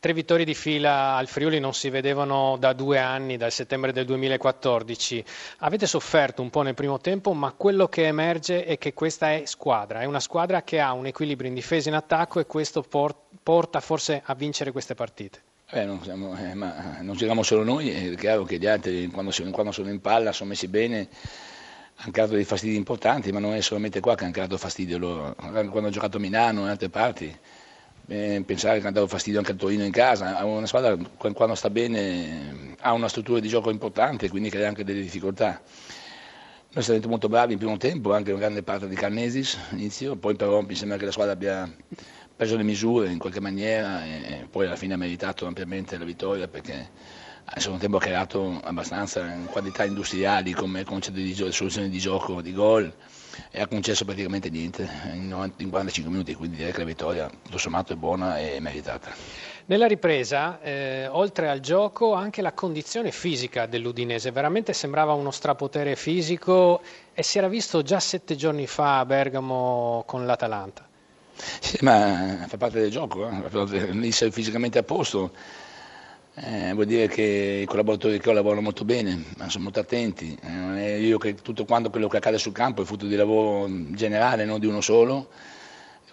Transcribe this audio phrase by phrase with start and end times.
[0.00, 4.04] Tre vittorie di fila al Friuli non si vedevano da due anni, dal settembre del
[4.04, 5.24] 2014.
[5.58, 9.42] Avete sofferto un po' nel primo tempo, ma quello che emerge è che questa è
[9.46, 12.84] squadra, è una squadra che ha un equilibrio in difesa e in attacco e questo
[13.42, 15.42] porta forse a vincere queste partite.
[15.68, 19.72] Eh, non, siamo, eh, non giriamo solo noi, è chiaro che gli altri quando, quando
[19.72, 21.08] sono in palla sono messi bene,
[21.96, 25.34] hanno creato dei fastidi importanti, ma non è solamente qua che hanno creato fastidio loro,
[25.34, 27.36] quando ho giocato a Milano e in altre parti
[28.08, 32.74] eh, pensare che dato fastidio anche al Torino in casa, una squadra quando sta bene
[32.80, 35.60] ha una struttura di gioco importante, quindi crea anche delle difficoltà.
[36.70, 40.16] Noi siamo stati molto bravi in primo tempo, anche una grande parte di Carnesis inizio,
[40.16, 41.70] poi però mi sembra che la squadra abbia
[42.34, 46.46] preso le misure in qualche maniera e poi alla fine ha meritato ampiamente la vittoria
[46.46, 46.88] perché
[47.50, 52.52] al secondo tempo ha creato abbastanza qualità industriali come concetto di soluzioni di gioco, di
[52.52, 52.92] gol
[53.50, 57.30] e ha concesso praticamente niente in, 90, in 45 minuti, quindi direi che la vittoria
[57.42, 59.10] tutto sommato è buona e meritata.
[59.66, 65.94] Nella ripresa, eh, oltre al gioco, anche la condizione fisica dell'Udinese, veramente sembrava uno strapotere
[65.94, 66.80] fisico
[67.14, 70.86] e si era visto già sette giorni fa a Bergamo con l'Atalanta.
[71.60, 74.06] Sì, ma fa parte del gioco, eh?
[74.06, 75.32] essere fisicamente a posto
[76.40, 80.38] eh, vuol dire che i collaboratori che ho lavorano molto bene, sono molto attenti.
[80.40, 84.44] Eh, io che tutto quanto quello che accade sul campo è frutto di lavoro generale,
[84.44, 85.28] non di uno solo.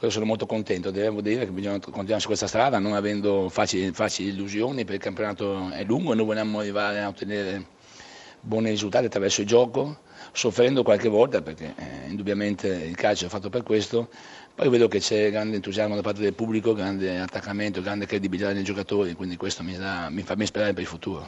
[0.07, 4.29] sono molto contento, devo dire che bisogna continuare su questa strada non avendo facili, facili
[4.29, 7.73] illusioni perché il campionato è lungo e noi vogliamo arrivare a ottenere
[8.45, 9.99] buoni risultati attraverso il gioco,
[10.31, 14.09] soffrendo qualche volta perché eh, indubbiamente il calcio è fatto per questo,
[14.53, 18.63] poi vedo che c'è grande entusiasmo da parte del pubblico, grande attaccamento, grande credibilità nei
[18.63, 21.27] giocatori, quindi questo mi, da, mi fa ben sperare per il futuro.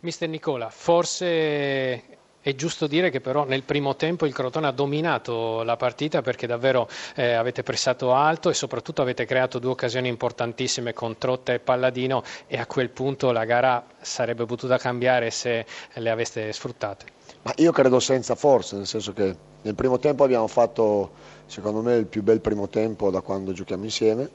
[0.00, 5.62] Mister Nicola, forse è giusto dire che però nel primo tempo il Crotone ha dominato
[5.62, 10.94] la partita perché davvero eh, avete pressato alto e soprattutto avete creato due occasioni importantissime
[10.94, 16.10] con Trotta e Palladino e a quel punto la gara sarebbe potuta cambiare se le
[16.10, 17.18] aveste sfruttate.
[17.42, 21.12] Ma io credo senza forza, nel senso che nel primo tempo abbiamo fatto
[21.46, 24.28] secondo me il più bel primo tempo da quando giochiamo insieme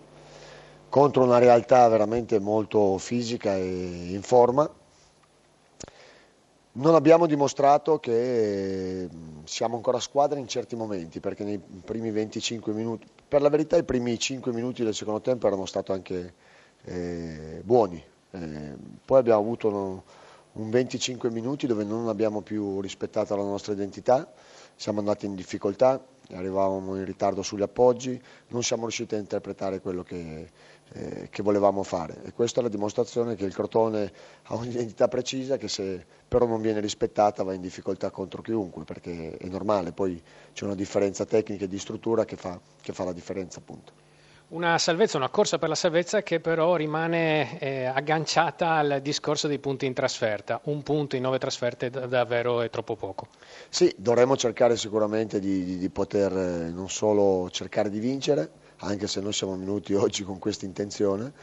[0.90, 4.70] contro una realtà veramente molto fisica e in forma
[6.78, 9.08] non abbiamo dimostrato che
[9.46, 13.84] siamo ancora squadra in certi momenti, perché nei primi 25 minuti, per la verità i
[13.84, 16.34] primi 5 minuti del secondo tempo erano stati anche
[16.84, 18.76] eh, buoni, eh,
[19.06, 20.04] poi abbiamo avuto uno,
[20.54, 24.30] un 25 minuti dove non abbiamo più rispettato la nostra identità,
[24.76, 28.20] siamo andati in difficoltà, arrivavamo in ritardo sugli appoggi,
[28.50, 30.50] non siamo riusciti a interpretare quello che,
[30.94, 34.12] eh, che volevamo fare e questa è la dimostrazione che il Crotone
[34.44, 39.38] ha un'identità precisa che se però non viene rispettata va in difficoltà contro chiunque perché
[39.38, 40.22] è normale, poi
[40.54, 44.05] c'è una differenza tecnica e di struttura che fa, che fa la differenza appunto.
[44.48, 49.58] Una salvezza, una corsa per la salvezza che però rimane eh, agganciata al discorso dei
[49.58, 50.62] punti in trasferta.
[50.66, 53.28] Un punto in nove trasferte davvero è troppo poco.
[53.70, 59.08] Sì, dovremmo cercare sicuramente di, di, di poter eh, non solo cercare di vincere, anche
[59.08, 61.34] se noi siamo venuti oggi con questa intenzione,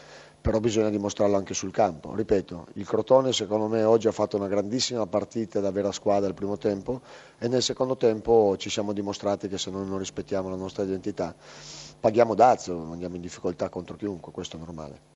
[0.43, 2.15] però bisogna dimostrarlo anche sul campo.
[2.15, 6.35] Ripeto, il Crotone secondo me oggi ha fatto una grandissima partita da vera squadra il
[6.35, 7.01] primo tempo
[7.39, 11.35] e nel secondo tempo ci siamo dimostrati che se noi non rispettiamo la nostra identità
[12.01, 15.11] paghiamo dazio, andiamo in difficoltà contro chiunque, questo è normale.